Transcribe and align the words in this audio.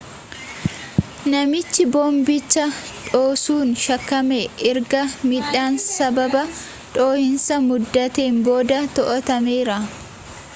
namichii 1.33 1.85
boombicha 1.95 2.63
dhoosuun 3.11 3.75
shakkame 3.83 4.39
ergaa 4.71 5.03
midhaan 5.33 5.77
sababa 5.85 6.43
dho'iinsan 6.97 7.69
muddaten 7.69 8.41
booda 8.49 8.81
to'atameera 8.99 9.79